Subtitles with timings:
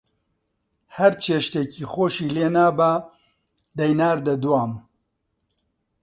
[0.97, 2.93] هەر چێشتێکی خۆشی لێنابا،
[3.77, 4.71] دەیناردە دوام